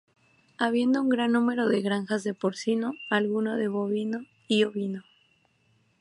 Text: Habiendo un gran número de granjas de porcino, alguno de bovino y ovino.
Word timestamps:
Habiendo 0.57 0.99
un 0.99 1.09
gran 1.09 1.31
número 1.31 1.67
de 1.67 1.83
granjas 1.83 2.23
de 2.23 2.33
porcino, 2.33 2.93
alguno 3.11 3.55
de 3.55 3.67
bovino 3.67 4.25
y 4.47 4.63
ovino. 4.63 5.03